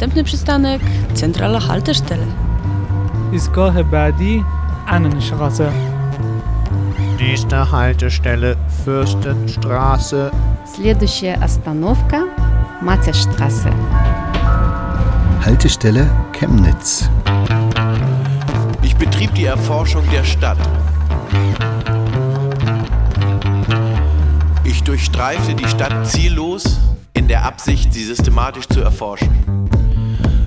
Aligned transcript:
Następny 0.00 0.24
przystanek 0.24 0.80
centrala 1.14 1.60
haltestelle. 1.60 2.26
ایستگاه 3.32 3.82
بعدی 3.82 4.44
Annenstraße. 4.86 5.72
Nächste 7.20 7.70
Haltestelle 7.72 8.56
Fürstenstraße. 8.84 10.30
Следующая 10.74 11.34
остановка – 11.44 12.82
Матяштрассе. 12.82 13.70
Haltestelle 15.44 16.10
Chemnitz. 16.32 17.08
Ich 18.82 18.94
betrieb 18.96 19.34
die 19.34 19.46
Erforschung 19.46 20.04
der 20.12 20.24
Stadt. 20.24 20.58
Ich 24.64 24.82
durchstreifte 24.82 25.54
die 25.54 25.68
Stadt 25.68 26.06
ziellos 26.06 26.78
in 27.12 27.28
der 27.28 27.44
Absicht, 27.44 27.92
sie 27.92 28.04
systematisch 28.04 28.68
zu 28.68 28.80
erforschen. 28.80 29.49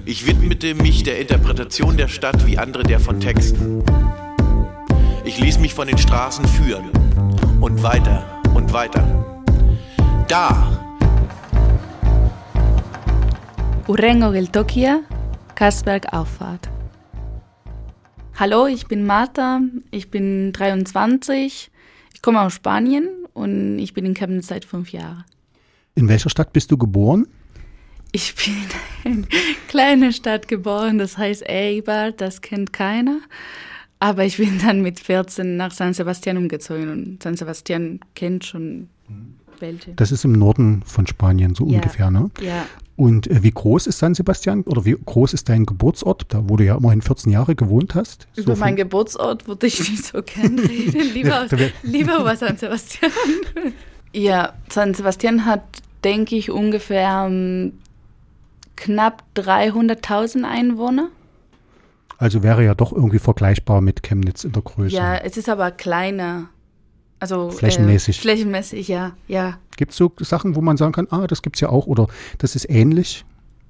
Ich 0.06 0.26
widmete 0.26 0.74
mich 0.74 1.02
der 1.02 1.18
Interpretation 1.18 1.96
der 1.96 2.08
Stadt 2.08 2.46
wie 2.46 2.58
andere 2.58 2.82
der 2.82 3.00
von 3.00 3.20
Texten. 3.20 3.82
Ich 5.24 5.40
ließ 5.40 5.58
mich 5.60 5.72
von 5.72 5.88
den 5.88 5.96
Straßen 5.96 6.44
führen 6.46 6.90
und 7.62 7.82
weiter 7.82 8.42
und 8.54 8.70
weiter. 8.74 9.02
Da, 10.28 10.84
Urengo 13.86 14.30
Geltokia, 14.30 15.00
Kasberg 15.54 16.12
Auffahrt. 16.12 16.68
Hallo, 18.34 18.66
ich 18.66 18.86
bin 18.86 19.06
Martha, 19.06 19.60
ich 19.90 20.10
bin 20.10 20.52
23, 20.52 21.70
ich 22.12 22.22
komme 22.22 22.42
aus 22.42 22.52
Spanien 22.52 23.08
und 23.32 23.78
ich 23.78 23.94
bin 23.94 24.04
in 24.04 24.12
Chemnitz 24.12 24.48
seit 24.48 24.66
fünf 24.66 24.92
Jahren. 24.92 25.24
In 25.94 26.08
welcher 26.08 26.28
Stadt 26.28 26.52
bist 26.52 26.70
du 26.70 26.76
geboren? 26.76 27.26
Ich 28.16 28.32
bin 28.36 28.54
in 29.02 29.12
einer 29.24 29.26
kleinen 29.66 30.12
Stadt 30.12 30.46
geboren, 30.46 30.98
das 30.98 31.18
heißt 31.18 31.48
Eibar, 31.50 32.12
das 32.12 32.40
kennt 32.42 32.72
keiner. 32.72 33.18
Aber 33.98 34.24
ich 34.24 34.36
bin 34.36 34.60
dann 34.64 34.82
mit 34.82 35.00
14 35.00 35.56
nach 35.56 35.72
San 35.72 35.94
Sebastian 35.94 36.36
umgezogen 36.36 36.90
und 36.90 37.22
San 37.22 37.36
Sebastian 37.36 37.98
kennt 38.14 38.44
schon 38.44 38.88
welche. 39.58 39.94
Das 39.94 40.12
ist 40.12 40.24
im 40.24 40.30
Norden 40.32 40.82
von 40.86 41.08
Spanien, 41.08 41.56
so 41.56 41.66
Ja. 41.66 41.76
ungefähr, 41.76 42.10
ne? 42.12 42.30
Ja, 42.40 42.66
Und 42.94 43.26
äh, 43.28 43.42
wie 43.42 43.50
groß 43.50 43.88
ist 43.88 43.98
San 43.98 44.14
Sebastian 44.14 44.62
oder 44.62 44.84
wie 44.84 44.94
groß 45.04 45.32
ist 45.32 45.48
dein 45.48 45.66
Geburtsort, 45.66 46.26
da 46.28 46.48
wo 46.48 46.56
du 46.56 46.64
ja 46.64 46.76
immerhin 46.76 47.02
14 47.02 47.32
Jahre 47.32 47.56
gewohnt 47.56 47.96
hast? 47.96 48.28
über 48.36 48.52
von- 48.52 48.60
meinen 48.60 48.76
Geburtsort 48.76 49.48
würde 49.48 49.66
ich 49.66 49.80
nicht 49.90 50.04
so 50.04 50.22
gern 50.22 50.56
reden. 50.60 51.00
Lieber, 51.14 51.48
lieber 51.82 52.20
über 52.20 52.36
San 52.36 52.56
Sebastian. 52.56 53.10
Ja, 54.16 54.52
San 54.68 54.94
Sebastian 54.94 55.44
hat, 55.44 55.64
denke 56.04 56.36
ich, 56.36 56.48
ungefähr 56.52 57.26
ähm, 57.28 57.72
knapp 58.76 59.24
300.000 59.36 60.44
Einwohner. 60.44 61.08
Also 62.18 62.42
wäre 62.42 62.64
ja 62.64 62.74
doch 62.74 62.92
irgendwie 62.92 63.18
vergleichbar 63.18 63.80
mit 63.80 64.02
Chemnitz 64.02 64.44
in 64.44 64.52
der 64.52 64.62
Größe. 64.62 64.94
Ja, 64.94 65.16
es 65.16 65.36
ist 65.36 65.48
aber 65.48 65.70
kleiner. 65.70 66.48
Also 67.20 67.50
Flächenmäßig. 67.50 68.18
Äh, 68.18 68.20
flächenmäßig, 68.20 68.88
ja, 68.88 69.12
ja. 69.28 69.58
Gibt 69.76 69.92
es 69.92 69.96
so 69.96 70.12
Sachen, 70.20 70.54
wo 70.56 70.60
man 70.60 70.76
sagen 70.76 70.92
kann, 70.92 71.08
ah, 71.10 71.26
das 71.26 71.42
gibt's 71.42 71.60
ja 71.60 71.68
auch 71.68 71.86
oder 71.86 72.06
das 72.38 72.54
ist 72.54 72.68
ähnlich? 72.68 73.24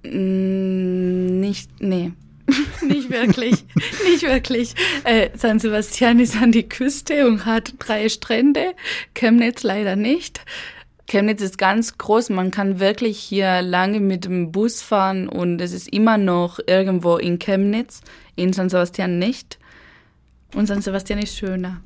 Mm, 0.05 1.41
Nicht, 1.41 1.71
nee. 1.81 2.13
nicht 2.87 3.11
wirklich, 3.11 3.65
nicht 4.05 4.23
wirklich. 4.23 4.75
Äh, 5.05 5.31
San 5.37 5.59
Sebastian 5.59 6.21
ist 6.21 6.37
an 6.37 6.53
die 6.53 6.69
Küste 6.69 7.27
und 7.27 7.47
hat 7.47 7.75
drei 7.79 8.09
Strände. 8.09 8.75
Chemnitz 9.15 9.63
leider 9.63 9.97
nicht. 9.97 10.41
Chemnitz 11.07 11.43
ist 11.43 11.59
ganz 11.59 11.99
groß. 11.99 12.31
Man 12.31 12.51
kann 12.51 12.81
wirklich 12.81 13.19
hier 13.19 13.63
lange 13.63 14.01
mit 14.01 14.25
dem 14.25 14.53
Bus 14.53 14.81
fahren 14.81 15.29
und 15.29 15.61
es 15.61 15.73
ist 15.73 15.93
immer 15.93 16.19
noch 16.19 16.59
irgendwo 16.67 17.17
in 17.17 17.39
Chemnitz. 17.39 18.01
In 18.37 18.53
San 18.53 18.69
Sebastian 18.71 19.19
nicht. 19.19 19.59
Und 20.55 20.67
San 20.67 20.81
Sebastian 20.81 21.19
ist 21.19 21.37
schöner. 21.37 21.81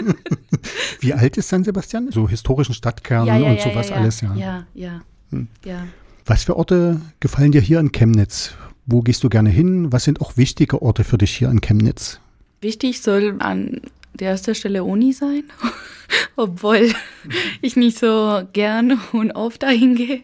Wie 1.00 1.12
alt 1.12 1.36
ist 1.36 1.48
San 1.48 1.62
Sebastian? 1.62 2.10
So 2.10 2.28
historischen 2.28 2.74
Stadtkernen 2.74 3.42
und 3.42 3.60
sowas 3.60 3.92
alles, 3.92 4.22
ja. 4.22 4.30
Hm. 4.30 4.38
Ja, 4.38 4.66
ja, 4.74 5.02
ja. 5.64 5.86
Was 6.24 6.44
für 6.44 6.56
Orte 6.56 7.00
gefallen 7.20 7.52
dir 7.52 7.60
hier 7.60 7.78
in 7.78 7.92
Chemnitz? 7.92 8.54
Wo 8.86 9.02
gehst 9.02 9.22
du 9.22 9.28
gerne 9.28 9.50
hin? 9.50 9.92
Was 9.92 10.04
sind 10.04 10.20
auch 10.20 10.36
wichtige 10.36 10.82
Orte 10.82 11.04
für 11.04 11.18
dich 11.18 11.36
hier 11.36 11.50
in 11.50 11.60
Chemnitz? 11.60 12.20
Wichtig 12.60 13.02
soll 13.02 13.36
an 13.40 13.82
der 14.16 14.30
ersten 14.30 14.54
Stelle 14.54 14.84
Uni 14.84 15.12
sein, 15.12 15.44
obwohl 16.36 16.92
ich 17.60 17.76
nicht 17.76 17.98
so 17.98 18.42
gern 18.52 19.00
und 19.12 19.32
oft 19.32 19.62
dahin 19.62 19.94
gehe. 19.94 20.22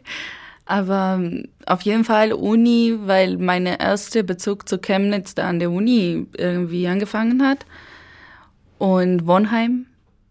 Aber 0.64 1.18
ähm, 1.20 1.48
auf 1.66 1.82
jeden 1.82 2.04
Fall 2.04 2.32
Uni, 2.32 2.96
weil 3.04 3.36
meine 3.36 3.80
erste 3.80 4.24
Bezug 4.24 4.68
zu 4.68 4.78
Chemnitz 4.78 5.34
da 5.34 5.48
an 5.48 5.58
der 5.58 5.70
Uni 5.70 6.26
irgendwie 6.36 6.86
angefangen 6.86 7.46
hat. 7.46 7.66
Und 8.78 9.26
Wohnheim, 9.26 9.86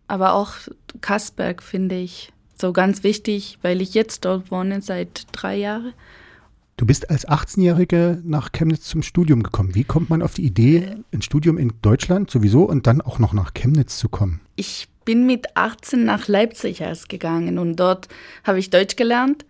aber 0.07 0.33
auch 0.33 0.53
Kasberg 0.99 1.63
finde 1.63 1.95
ich 1.95 2.31
so 2.57 2.73
ganz 2.73 3.03
wichtig, 3.03 3.57
weil 3.61 3.81
ich 3.81 3.93
jetzt 3.93 4.25
dort 4.25 4.51
wohne 4.51 4.81
seit 4.81 5.25
drei 5.31 5.55
Jahren. 5.55 5.93
Du 6.81 6.87
bist 6.87 7.11
als 7.11 7.27
18-Jährige 7.27 8.23
nach 8.23 8.51
Chemnitz 8.51 8.85
zum 8.85 9.03
Studium 9.03 9.43
gekommen. 9.43 9.75
Wie 9.75 9.83
kommt 9.83 10.09
man 10.09 10.23
auf 10.23 10.33
die 10.33 10.43
Idee, 10.43 10.95
ein 11.13 11.21
Studium 11.21 11.59
in 11.59 11.73
Deutschland 11.83 12.31
sowieso 12.31 12.63
und 12.63 12.87
dann 12.87 13.01
auch 13.01 13.19
noch 13.19 13.33
nach 13.33 13.53
Chemnitz 13.53 13.99
zu 13.99 14.09
kommen? 14.09 14.41
Ich 14.55 14.87
bin 15.05 15.27
mit 15.27 15.55
18 15.55 16.03
nach 16.03 16.27
Leipzig 16.27 16.81
erst 16.81 17.07
gegangen 17.07 17.59
und 17.59 17.75
dort 17.75 18.07
habe 18.43 18.57
ich 18.57 18.71
Deutsch 18.71 18.95
gelernt. 18.95 19.45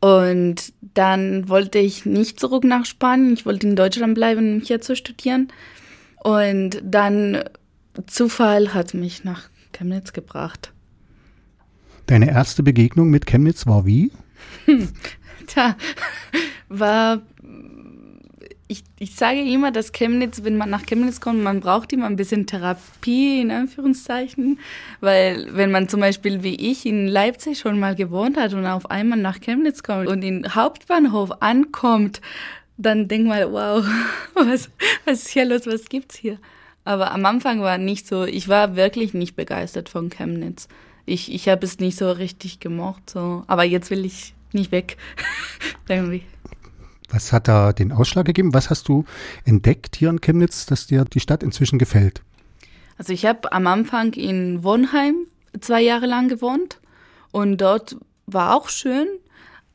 Und 0.00 0.72
dann 0.94 1.50
wollte 1.50 1.76
ich 1.78 2.06
nicht 2.06 2.40
zurück 2.40 2.64
nach 2.64 2.86
Spanien. 2.86 3.34
Ich 3.34 3.44
wollte 3.44 3.68
in 3.68 3.76
Deutschland 3.76 4.14
bleiben, 4.14 4.54
um 4.54 4.60
hier 4.62 4.80
zu 4.80 4.96
studieren. 4.96 5.48
Und 6.24 6.80
dann 6.82 7.44
Zufall 8.06 8.72
hat 8.72 8.94
mich 8.94 9.22
nach 9.22 9.50
Chemnitz 9.72 10.14
gebracht. 10.14 10.72
Deine 12.06 12.30
erste 12.30 12.62
Begegnung 12.62 13.10
mit 13.10 13.26
Chemnitz 13.26 13.66
war 13.66 13.84
wie? 13.84 14.12
Tja, 15.46 15.76
war. 16.70 17.20
Ich, 18.68 18.84
ich 19.00 19.16
sage 19.16 19.42
immer, 19.42 19.72
dass 19.72 19.90
Chemnitz, 19.90 20.44
wenn 20.44 20.56
man 20.56 20.70
nach 20.70 20.86
Chemnitz 20.86 21.20
kommt, 21.20 21.42
man 21.42 21.58
braucht 21.58 21.92
immer 21.92 22.06
ein 22.06 22.14
bisschen 22.14 22.46
Therapie, 22.46 23.40
in 23.40 23.50
Anführungszeichen. 23.50 24.60
Weil, 25.00 25.48
wenn 25.56 25.72
man 25.72 25.88
zum 25.88 25.98
Beispiel 25.98 26.44
wie 26.44 26.54
ich 26.54 26.86
in 26.86 27.08
Leipzig 27.08 27.58
schon 27.58 27.80
mal 27.80 27.96
gewohnt 27.96 28.36
hat 28.36 28.54
und 28.54 28.64
auf 28.66 28.88
einmal 28.88 29.18
nach 29.18 29.40
Chemnitz 29.40 29.82
kommt 29.82 30.06
und 30.06 30.22
in 30.22 30.54
Hauptbahnhof 30.54 31.42
ankommt, 31.42 32.20
dann 32.76 33.08
denkt 33.08 33.28
man, 33.28 33.52
wow, 33.52 33.84
was, 34.34 34.70
was 35.04 35.22
ist 35.22 35.28
hier 35.30 35.44
los, 35.44 35.66
was 35.66 35.88
gibt's 35.88 36.16
hier? 36.16 36.38
Aber 36.84 37.12
am 37.12 37.26
Anfang 37.26 37.60
war 37.60 37.78
nicht 37.78 38.06
so, 38.06 38.24
ich 38.24 38.48
war 38.48 38.76
wirklich 38.76 39.14
nicht 39.14 39.36
begeistert 39.36 39.88
von 39.88 40.10
Chemnitz. 40.10 40.68
Ich, 41.06 41.32
ich 41.32 41.48
habe 41.48 41.64
es 41.66 41.78
nicht 41.78 41.98
so 41.98 42.10
richtig 42.10 42.60
gemocht, 42.60 43.10
so. 43.10 43.44
Aber 43.46 43.64
jetzt 43.64 43.90
will 43.90 44.04
ich 44.04 44.34
nicht 44.52 44.72
weg. 44.72 44.96
Irgendwie. 45.88 46.22
Was 47.10 47.32
hat 47.32 47.48
da 47.48 47.72
den 47.72 47.92
Ausschlag 47.92 48.24
gegeben? 48.24 48.54
Was 48.54 48.70
hast 48.70 48.88
du 48.88 49.04
entdeckt 49.44 49.96
hier 49.96 50.10
in 50.10 50.20
Chemnitz, 50.20 50.66
dass 50.66 50.86
dir 50.86 51.04
die 51.04 51.20
Stadt 51.20 51.42
inzwischen 51.42 51.78
gefällt? 51.78 52.22
Also 52.98 53.12
ich 53.12 53.26
habe 53.26 53.52
am 53.52 53.66
Anfang 53.66 54.12
in 54.12 54.62
Wonheim 54.62 55.26
zwei 55.60 55.80
Jahre 55.80 56.06
lang 56.06 56.28
gewohnt 56.28 56.78
und 57.32 57.58
dort 57.60 57.96
war 58.26 58.54
auch 58.54 58.68
schön, 58.68 59.08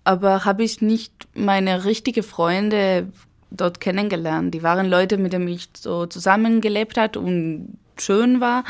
aber 0.04 0.46
habe 0.46 0.64
ich 0.64 0.82
nicht 0.82 1.28
meine 1.34 1.86
richtige 1.86 2.24
Freunde 2.24 3.12
dort 3.52 3.80
kennengelernt. 3.80 4.54
Die 4.54 4.64
waren 4.64 4.88
Leute, 4.88 5.18
mit 5.18 5.34
denen 5.34 5.48
ich 5.48 5.70
so 5.76 6.06
zusammengelebt 6.06 6.98
hat 6.98 7.18
und 7.18 7.78
schön 7.98 8.42
war, 8.42 8.64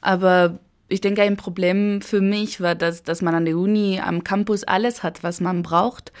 aber 0.00 0.58
ich 0.88 1.00
denke, 1.00 1.22
ein 1.22 1.36
Problem 1.36 2.02
für 2.02 2.20
mich 2.20 2.60
war, 2.60 2.74
dass, 2.74 3.04
dass 3.04 3.22
man 3.22 3.34
an 3.34 3.44
der 3.44 3.56
Uni 3.56 4.00
am 4.04 4.24
Campus 4.24 4.64
alles 4.64 5.02
hat, 5.02 5.22
was 5.22 5.40
man 5.40 5.62
braucht. 5.62 6.12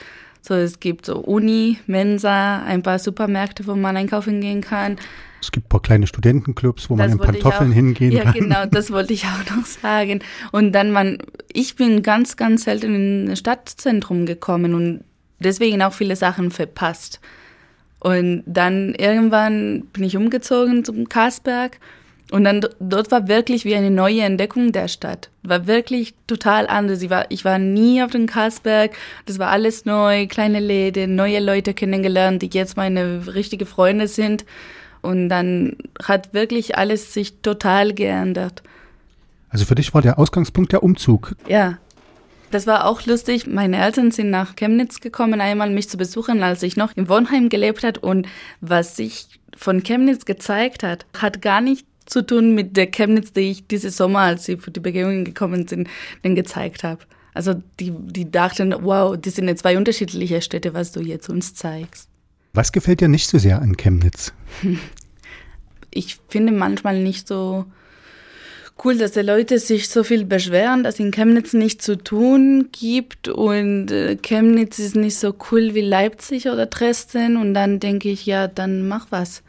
So, 0.42 0.54
es 0.54 0.80
gibt 0.80 1.06
so 1.06 1.16
Uni, 1.18 1.78
Mensa, 1.86 2.62
ein 2.62 2.82
paar 2.82 2.98
Supermärkte, 2.98 3.66
wo 3.66 3.74
man 3.76 3.96
einkaufen 3.96 4.40
gehen 4.40 4.60
kann. 4.62 4.96
Es 5.42 5.50
gibt 5.52 5.66
ein 5.66 5.68
paar 5.70 5.80
kleine 5.82 6.06
Studentenclubs, 6.06 6.90
wo 6.90 6.96
man 6.96 7.06
Das 7.06 7.12
in 7.14 7.18
wollte 7.18 7.36
ich 7.38 7.42
Pantoffeln 7.42 7.70
auch- 7.70 7.74
hingehen 7.74 8.12
ja, 8.12 8.24
kann. 8.24 8.32
genau, 8.34 8.66
das 8.66 8.90
wollte 8.90 9.12
ich 9.14 9.24
auch 9.26 9.56
noch 9.56 9.64
sagen. 9.66 10.20
Und 10.52 10.72
dann 10.72 10.90
man, 10.92 11.18
ich 11.52 11.76
bin 11.76 12.02
ganz, 12.02 12.36
ganz 12.36 12.64
selten 12.64 12.94
in 12.94 13.30
ein 13.30 13.36
Stadtzentrum 13.36 14.26
gekommen 14.26 14.74
und 14.74 15.04
deswegen 15.38 15.82
auch 15.82 15.92
viele 15.94 16.16
Sachen 16.16 16.50
verpasst. 16.50 17.20
Und 18.00 18.42
dann 18.46 18.94
irgendwann 18.94 19.82
bin 19.92 20.04
ich 20.04 20.16
umgezogen 20.16 20.84
zum 20.84 21.08
Karsberg 21.08 21.78
und 22.30 22.44
dann 22.44 22.64
dort 22.78 23.10
war 23.10 23.28
wirklich 23.28 23.64
wie 23.64 23.74
eine 23.74 23.90
neue 23.90 24.22
Entdeckung 24.22 24.72
der 24.72 24.88
Stadt. 24.88 25.30
War 25.42 25.66
wirklich 25.66 26.14
total 26.26 26.66
anders. 26.68 27.02
Ich 27.02 27.10
war, 27.10 27.26
ich 27.30 27.44
war 27.44 27.58
nie 27.58 28.02
auf 28.02 28.12
dem 28.12 28.26
Karsberg. 28.26 28.92
Das 29.26 29.38
war 29.38 29.48
alles 29.48 29.84
neu, 29.84 30.26
kleine 30.26 30.60
Läden, 30.60 31.16
neue 31.16 31.40
Leute 31.40 31.74
kennengelernt, 31.74 32.42
die 32.42 32.50
jetzt 32.52 32.76
meine 32.76 33.34
richtige 33.34 33.66
Freunde 33.66 34.06
sind. 34.06 34.44
Und 35.02 35.28
dann 35.28 35.76
hat 36.04 36.32
wirklich 36.34 36.76
alles 36.76 37.12
sich 37.14 37.40
total 37.40 37.94
geändert. 37.94 38.62
Also 39.48 39.64
für 39.64 39.74
dich 39.74 39.92
war 39.94 40.02
der 40.02 40.18
Ausgangspunkt 40.18 40.72
der 40.72 40.82
Umzug. 40.82 41.34
Ja, 41.48 41.78
Das 42.52 42.66
war 42.66 42.84
auch 42.86 43.06
lustig. 43.06 43.46
Meine 43.46 43.80
Eltern 43.80 44.10
sind 44.10 44.30
nach 44.30 44.56
Chemnitz 44.56 45.00
gekommen, 45.00 45.40
einmal 45.40 45.70
mich 45.70 45.88
zu 45.88 45.96
besuchen, 45.96 46.42
als 46.42 46.62
ich 46.64 46.76
noch 46.76 46.96
in 46.96 47.08
Wohnheim 47.08 47.48
gelebt 47.48 47.82
hat. 47.84 47.98
Und 47.98 48.26
was 48.60 48.96
sich 48.96 49.26
von 49.56 49.82
Chemnitz 49.82 50.24
gezeigt 50.24 50.82
hat, 50.82 51.06
hat 51.20 51.42
gar 51.42 51.60
nicht 51.60 51.86
zu 52.10 52.26
tun 52.26 52.54
mit 52.54 52.76
der 52.76 52.86
Chemnitz, 52.86 53.32
die 53.32 53.50
ich 53.50 53.66
diese 53.66 53.90
Sommer, 53.90 54.20
als 54.20 54.44
sie 54.44 54.56
für 54.56 54.70
die 54.70 54.80
Begehungen 54.80 55.24
gekommen 55.24 55.66
sind, 55.66 55.88
dann 56.22 56.34
gezeigt 56.34 56.84
habe. 56.84 57.02
Also 57.32 57.54
die, 57.78 57.92
die 57.92 58.30
dachten, 58.30 58.74
wow, 58.80 59.16
das 59.16 59.36
sind 59.36 59.48
jetzt 59.48 59.60
zwei 59.60 59.78
unterschiedliche 59.78 60.42
Städte, 60.42 60.74
was 60.74 60.92
du 60.92 61.00
jetzt 61.00 61.28
uns 61.28 61.54
zeigst. 61.54 62.08
Was 62.52 62.72
gefällt 62.72 63.00
dir 63.00 63.08
nicht 63.08 63.28
so 63.28 63.38
sehr 63.38 63.62
an 63.62 63.76
Chemnitz? 63.76 64.32
Ich 65.92 66.18
finde 66.28 66.52
manchmal 66.52 67.02
nicht 67.02 67.26
so 67.26 67.66
cool, 68.84 68.96
dass 68.96 69.10
die 69.12 69.22
Leute 69.22 69.58
sich 69.58 69.88
so 69.88 70.04
viel 70.04 70.24
beschweren, 70.24 70.84
dass 70.84 71.00
in 71.00 71.10
Chemnitz 71.10 71.52
nichts 71.52 71.84
zu 71.84 71.98
tun 71.98 72.68
gibt 72.72 73.28
und 73.28 73.90
äh, 73.90 74.16
Chemnitz 74.16 74.78
ist 74.78 74.94
nicht 74.94 75.16
so 75.16 75.34
cool 75.50 75.74
wie 75.74 75.80
Leipzig 75.80 76.46
oder 76.46 76.66
Dresden 76.66 77.36
und 77.36 77.54
dann 77.54 77.80
denke 77.80 78.08
ich, 78.08 78.24
ja, 78.24 78.46
dann 78.46 78.86
mach 78.86 79.08
was. 79.10 79.42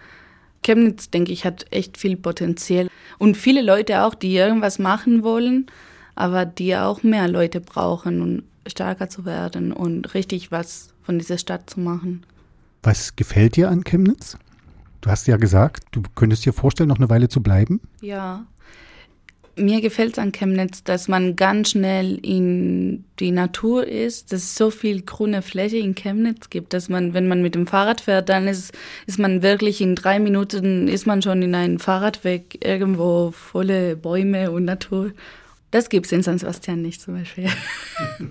Chemnitz, 0.63 1.09
denke 1.09 1.31
ich, 1.31 1.45
hat 1.45 1.65
echt 1.71 1.97
viel 1.97 2.15
Potenzial 2.17 2.87
und 3.17 3.37
viele 3.37 3.61
Leute 3.61 4.03
auch, 4.03 4.15
die 4.15 4.35
irgendwas 4.35 4.79
machen 4.79 5.23
wollen, 5.23 5.67
aber 6.15 6.45
die 6.45 6.75
auch 6.75 7.03
mehr 7.03 7.27
Leute 7.27 7.61
brauchen, 7.61 8.21
um 8.21 8.43
stärker 8.67 9.09
zu 9.09 9.25
werden 9.25 9.71
und 9.71 10.13
richtig 10.13 10.51
was 10.51 10.89
von 11.03 11.17
dieser 11.17 11.37
Stadt 11.37 11.69
zu 11.69 11.79
machen. 11.79 12.23
Was 12.83 13.15
gefällt 13.15 13.55
dir 13.55 13.69
an 13.69 13.83
Chemnitz? 13.83 14.37
Du 15.01 15.09
hast 15.09 15.27
ja 15.27 15.37
gesagt, 15.37 15.85
du 15.91 16.03
könntest 16.15 16.45
dir 16.45 16.53
vorstellen, 16.53 16.89
noch 16.89 16.99
eine 16.99 17.09
Weile 17.09 17.27
zu 17.27 17.41
bleiben. 17.41 17.81
Ja, 18.01 18.45
mir 19.55 19.81
gefällt 19.81 20.13
es 20.13 20.19
an 20.19 20.31
Chemnitz, 20.31 20.83
dass 20.83 21.07
man 21.07 21.35
ganz 21.35 21.71
schnell 21.71 22.17
in 22.23 23.05
die 23.19 23.31
Natur 23.31 23.87
ist, 23.87 24.31
dass 24.31 24.43
es 24.43 24.55
so 24.55 24.69
viel 24.71 25.01
grüne 25.01 25.41
Fläche 25.41 25.77
in 25.77 25.95
Chemnitz 25.95 26.49
gibt, 26.49 26.73
dass 26.73 26.89
man, 26.89 27.13
wenn 27.13 27.27
man 27.27 27.41
mit 27.41 27.55
dem 27.55 27.67
Fahrrad 27.67 28.01
fährt, 28.01 28.29
dann 28.29 28.47
ist, 28.47 28.73
ist 29.05 29.19
man 29.19 29.41
wirklich 29.41 29.81
in 29.81 29.95
drei 29.95 30.19
Minuten, 30.19 30.87
ist 30.87 31.07
man 31.07 31.21
schon 31.21 31.41
in 31.41 31.55
einem 31.55 31.79
Fahrradweg 31.79 32.65
irgendwo 32.65 33.31
volle 33.31 33.95
Bäume 33.95 34.51
und 34.51 34.65
Natur. 34.65 35.11
Das 35.71 35.89
gibt 35.89 36.05
es 36.05 36.11
in 36.11 36.23
San 36.23 36.37
Sebastian 36.37 36.81
nicht 36.81 37.01
zum 37.01 37.15
Beispiel. 37.15 37.47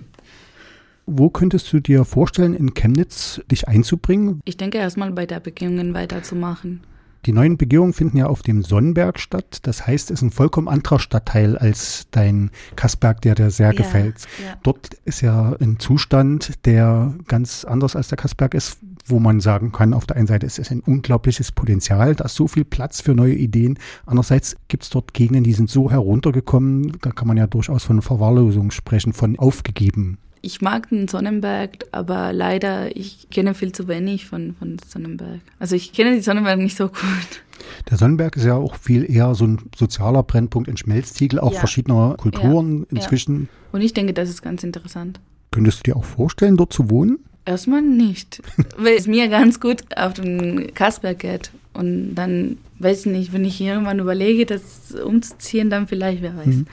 Wo 1.07 1.29
könntest 1.29 1.73
du 1.73 1.79
dir 1.79 2.05
vorstellen, 2.05 2.53
in 2.53 2.73
Chemnitz 2.73 3.41
dich 3.49 3.67
einzubringen? 3.67 4.41
Ich 4.45 4.57
denke 4.57 4.77
erstmal 4.77 5.11
bei 5.11 5.25
der 5.25 5.39
Begehungen 5.39 5.93
weiterzumachen. 5.93 6.81
Die 7.25 7.33
neuen 7.33 7.57
Begehungen 7.57 7.93
finden 7.93 8.17
ja 8.17 8.27
auf 8.27 8.41
dem 8.41 8.63
Sonnenberg 8.63 9.19
statt. 9.19 9.59
Das 9.63 9.85
heißt, 9.85 10.09
es 10.09 10.19
ist 10.19 10.21
ein 10.23 10.31
vollkommen 10.31 10.67
anderer 10.67 10.99
Stadtteil 10.99 11.57
als 11.57 12.07
dein 12.11 12.49
Kassberg, 12.75 13.21
der 13.21 13.35
dir 13.35 13.51
sehr 13.51 13.67
Ja, 13.67 13.73
gefällt. 13.73 14.15
ja. 14.43 14.55
Dort 14.63 14.95
ist 15.05 15.21
ja 15.21 15.55
ein 15.61 15.77
Zustand, 15.79 16.65
der 16.65 17.13
ganz 17.27 17.63
anders 17.63 17.95
als 17.95 18.07
der 18.07 18.17
Kassberg 18.17 18.53
ist, 18.55 18.79
wo 19.05 19.19
man 19.19 19.39
sagen 19.39 19.71
kann, 19.71 19.93
auf 19.93 20.05
der 20.05 20.17
einen 20.17 20.27
Seite 20.27 20.45
ist 20.45 20.59
es 20.59 20.71
ein 20.71 20.81
unglaubliches 20.81 21.51
Potenzial, 21.51 22.15
da 22.15 22.25
ist 22.25 22.35
so 22.35 22.47
viel 22.47 22.65
Platz 22.65 23.01
für 23.01 23.13
neue 23.13 23.33
Ideen. 23.33 23.77
Andererseits 24.05 24.55
gibt 24.67 24.83
es 24.83 24.89
dort 24.89 25.13
Gegenden, 25.13 25.43
die 25.43 25.53
sind 25.53 25.69
so 25.69 25.91
heruntergekommen, 25.91 26.97
da 27.01 27.11
kann 27.11 27.27
man 27.27 27.37
ja 27.37 27.47
durchaus 27.47 27.83
von 27.83 28.01
Verwahrlosung 28.01 28.71
sprechen, 28.71 29.13
von 29.13 29.37
aufgegeben. 29.37 30.17
Ich 30.43 30.61
mag 30.61 30.89
den 30.89 31.07
Sonnenberg, 31.07 31.85
aber 31.91 32.33
leider, 32.33 32.95
ich 32.95 33.29
kenne 33.29 33.53
viel 33.53 33.71
zu 33.71 33.87
wenig 33.87 34.25
von, 34.25 34.55
von 34.57 34.77
Sonnenberg. 34.87 35.39
Also 35.59 35.75
ich 35.75 35.93
kenne 35.93 36.15
die 36.15 36.21
Sonnenberg 36.21 36.57
nicht 36.59 36.75
so 36.75 36.87
gut. 36.87 37.43
Der 37.89 37.97
Sonnenberg 37.97 38.35
ist 38.37 38.45
ja 38.45 38.55
auch 38.55 38.75
viel 38.75 39.09
eher 39.09 39.35
so 39.35 39.45
ein 39.45 39.59
sozialer 39.75 40.23
Brennpunkt, 40.23 40.67
ein 40.67 40.77
Schmelztiegel 40.77 41.39
auch 41.39 41.53
Ja. 41.53 41.59
verschiedener 41.59 42.15
Kulturen 42.17 42.81
Ja. 42.81 42.85
inzwischen. 42.97 43.49
Und 43.71 43.81
ich 43.81 43.93
denke, 43.93 44.13
das 44.13 44.29
ist 44.29 44.41
ganz 44.41 44.63
interessant. 44.63 45.19
Könntest 45.51 45.79
du 45.79 45.91
dir 45.91 45.95
auch 45.97 46.03
vorstellen, 46.05 46.57
dort 46.57 46.73
zu 46.73 46.89
wohnen? 46.89 47.19
Erstmal 47.45 47.81
nicht, 47.83 48.41
weil 48.77 48.95
es 48.95 49.05
mir 49.07 49.27
ganz 49.27 49.59
gut 49.59 49.83
auf 49.95 50.13
den 50.13 50.73
Kasper 50.73 51.13
geht. 51.13 51.51
Und 51.73 52.15
dann, 52.15 52.57
weiß 52.79 53.01
ich 53.01 53.11
nicht, 53.11 53.31
wenn 53.33 53.45
ich 53.45 53.61
irgendwann 53.61 53.99
überlege, 53.99 54.45
das 54.45 54.91
umzuziehen, 54.93 55.69
dann 55.69 55.87
vielleicht, 55.87 56.21
wer 56.21 56.35
weiß. 56.35 56.47
Mhm. 56.47 56.67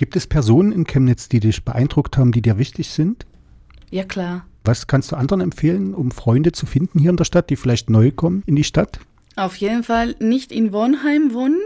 Gibt 0.00 0.16
es 0.16 0.26
Personen 0.26 0.72
in 0.72 0.86
Chemnitz, 0.86 1.28
die 1.28 1.40
dich 1.40 1.62
beeindruckt 1.62 2.16
haben, 2.16 2.32
die 2.32 2.40
dir 2.40 2.56
wichtig 2.56 2.88
sind? 2.88 3.26
Ja, 3.90 4.02
klar. 4.02 4.46
Was 4.64 4.86
kannst 4.86 5.12
du 5.12 5.16
anderen 5.16 5.42
empfehlen, 5.42 5.92
um 5.92 6.10
Freunde 6.10 6.52
zu 6.52 6.64
finden 6.64 6.98
hier 6.98 7.10
in 7.10 7.18
der 7.18 7.26
Stadt, 7.26 7.50
die 7.50 7.56
vielleicht 7.56 7.90
neu 7.90 8.10
kommen 8.10 8.42
in 8.46 8.56
die 8.56 8.64
Stadt? 8.64 8.98
Auf 9.36 9.56
jeden 9.56 9.82
Fall 9.82 10.16
nicht 10.18 10.52
in 10.52 10.72
Wohnheim 10.72 11.34
wohnen. 11.34 11.60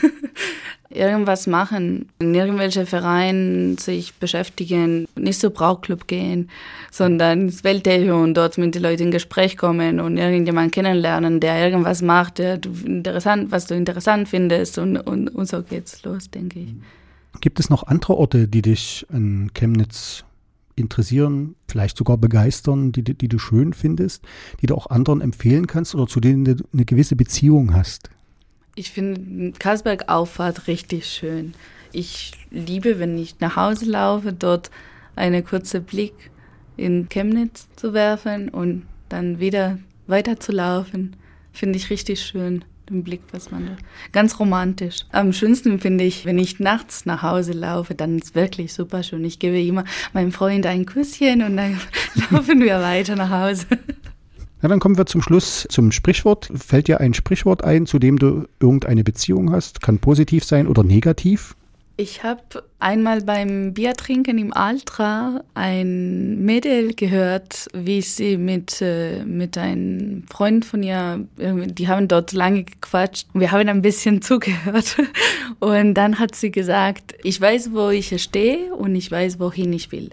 Irgendwas 0.88 1.48
machen, 1.48 2.10
in 2.20 2.32
irgendwelche 2.32 2.86
Vereine 2.86 3.74
sich 3.80 4.14
beschäftigen, 4.14 5.08
nicht 5.16 5.40
so 5.40 5.50
Brauclub 5.50 6.06
gehen, 6.06 6.50
sondern 6.92 7.48
ins 7.48 7.64
Weltecho 7.64 8.22
und 8.22 8.34
dort 8.34 8.56
mit 8.56 8.76
den 8.76 8.82
Leuten 8.82 9.02
in 9.02 9.10
Gespräch 9.10 9.56
kommen 9.56 9.98
und 9.98 10.16
irgendjemanden 10.16 10.70
kennenlernen, 10.70 11.40
der 11.40 11.60
irgendwas 11.64 12.02
macht, 12.02 12.38
der 12.38 12.58
du 12.58 12.70
interessant, 12.84 13.50
was 13.50 13.66
du 13.66 13.74
interessant 13.74 14.28
findest 14.28 14.78
und, 14.78 14.96
und, 14.96 15.26
und 15.30 15.48
so 15.48 15.60
geht's 15.64 16.04
los, 16.04 16.30
denke 16.30 16.60
ich. 16.60 16.74
Gibt 17.40 17.60
es 17.60 17.70
noch 17.70 17.84
andere 17.84 18.16
Orte, 18.16 18.48
die 18.48 18.62
dich 18.62 19.06
an 19.10 19.50
Chemnitz 19.54 20.24
interessieren, 20.76 21.54
vielleicht 21.68 21.96
sogar 21.96 22.18
begeistern, 22.18 22.92
die, 22.92 23.02
die 23.02 23.28
du 23.28 23.38
schön 23.38 23.72
findest, 23.72 24.24
die 24.60 24.66
du 24.66 24.74
auch 24.74 24.88
anderen 24.90 25.20
empfehlen 25.20 25.66
kannst 25.66 25.94
oder 25.94 26.06
zu 26.06 26.20
denen 26.20 26.44
du 26.44 26.56
eine 26.72 26.84
gewisse 26.84 27.16
Beziehung 27.16 27.74
hast? 27.74 28.10
Ich 28.74 28.90
finde 28.90 29.52
Karlsberg 29.52 30.08
Auffahrt 30.08 30.66
richtig 30.66 31.06
schön. 31.06 31.54
Ich 31.92 32.32
liebe, 32.50 32.98
wenn 32.98 33.16
ich 33.18 33.38
nach 33.38 33.54
Hause 33.54 33.84
laufe, 33.84 34.32
dort 34.32 34.70
einen 35.14 35.44
kurzen 35.44 35.84
Blick 35.84 36.32
in 36.76 37.08
Chemnitz 37.08 37.68
zu 37.76 37.92
werfen 37.92 38.48
und 38.48 38.82
dann 39.08 39.38
wieder 39.38 39.78
weiter 40.08 40.40
zu 40.40 40.50
laufen. 40.50 41.14
Finde 41.52 41.78
ich 41.78 41.90
richtig 41.90 42.20
schön, 42.20 42.64
den 42.88 43.02
Blick, 43.02 43.22
da. 43.32 43.38
Ganz 44.12 44.38
romantisch. 44.38 45.06
Am 45.10 45.32
schönsten 45.32 45.78
finde 45.80 46.04
ich, 46.04 46.24
wenn 46.24 46.38
ich 46.38 46.60
nachts 46.60 47.06
nach 47.06 47.22
Hause 47.22 47.52
laufe, 47.52 47.94
dann 47.94 48.18
ist 48.18 48.34
wirklich 48.34 48.72
super 48.72 49.02
schön. 49.02 49.24
Ich 49.24 49.38
gebe 49.38 49.60
immer 49.60 49.84
meinem 50.12 50.32
Freund 50.32 50.66
ein 50.66 50.86
Küsschen 50.86 51.42
und 51.42 51.56
dann 51.56 51.80
laufen 52.30 52.60
wir 52.60 52.80
weiter 52.80 53.16
nach 53.16 53.30
Hause. 53.30 53.66
Na, 54.62 54.68
dann 54.68 54.80
kommen 54.80 54.96
wir 54.96 55.06
zum 55.06 55.22
Schluss 55.22 55.66
zum 55.68 55.92
Sprichwort. 55.92 56.50
Fällt 56.54 56.88
dir 56.88 57.00
ein 57.00 57.14
Sprichwort 57.14 57.64
ein, 57.64 57.86
zu 57.86 57.98
dem 57.98 58.18
du 58.18 58.46
irgendeine 58.60 59.04
Beziehung 59.04 59.52
hast? 59.52 59.82
Kann 59.82 59.98
positiv 59.98 60.44
sein 60.44 60.66
oder 60.66 60.82
negativ? 60.82 61.54
Ich 61.96 62.24
habe 62.24 62.64
einmal 62.80 63.20
beim 63.22 63.72
Biertrinken 63.72 64.36
im 64.36 64.52
Altra 64.52 65.44
ein 65.54 66.44
Mädel 66.44 66.92
gehört, 66.94 67.68
wie 67.72 68.02
sie 68.02 68.36
mit, 68.36 68.82
äh, 68.82 69.24
mit 69.24 69.56
einem 69.56 70.24
Freund 70.28 70.64
von 70.64 70.82
ihr, 70.82 71.24
die 71.38 71.86
haben 71.86 72.08
dort 72.08 72.32
lange 72.32 72.64
gequatscht. 72.64 73.28
Wir 73.32 73.52
haben 73.52 73.68
ein 73.68 73.82
bisschen 73.82 74.22
zugehört. 74.22 74.96
Und 75.60 75.94
dann 75.94 76.18
hat 76.18 76.34
sie 76.34 76.50
gesagt, 76.50 77.14
ich 77.22 77.40
weiß, 77.40 77.70
wo 77.72 77.90
ich 77.90 78.20
stehe 78.20 78.74
und 78.74 78.96
ich 78.96 79.08
weiß, 79.08 79.38
wohin 79.38 79.72
ich 79.72 79.92
will. 79.92 80.10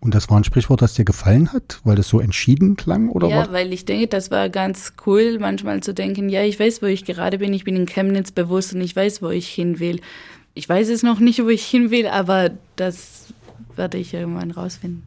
Und 0.00 0.14
das 0.14 0.28
war 0.28 0.36
ein 0.36 0.44
Sprichwort, 0.44 0.82
das 0.82 0.92
dir 0.92 1.06
gefallen 1.06 1.54
hat, 1.54 1.80
weil 1.84 1.96
das 1.96 2.08
so 2.08 2.20
entschieden 2.20 2.76
klang? 2.76 3.08
Oder 3.08 3.28
ja, 3.28 3.36
war 3.38 3.52
weil 3.54 3.72
ich 3.72 3.86
denke, 3.86 4.08
das 4.08 4.30
war 4.30 4.50
ganz 4.50 4.92
cool, 5.06 5.38
manchmal 5.40 5.82
zu 5.82 5.94
denken, 5.94 6.28
ja, 6.28 6.42
ich 6.42 6.60
weiß, 6.60 6.82
wo 6.82 6.86
ich 6.86 7.06
gerade 7.06 7.38
bin, 7.38 7.54
ich 7.54 7.64
bin 7.64 7.76
in 7.76 7.86
Chemnitz 7.86 8.30
bewusst 8.30 8.74
und 8.74 8.82
ich 8.82 8.94
weiß, 8.94 9.22
wo 9.22 9.30
ich 9.30 9.48
hin 9.48 9.80
will. 9.80 10.00
Ich 10.54 10.68
weiß 10.68 10.88
es 10.88 11.02
noch 11.02 11.18
nicht, 11.18 11.42
wo 11.42 11.48
ich 11.48 11.66
hin 11.66 11.90
will, 11.90 12.06
aber 12.06 12.50
das 12.76 13.26
werde 13.76 13.98
ich 13.98 14.14
irgendwann 14.14 14.52
rausfinden. 14.52 15.02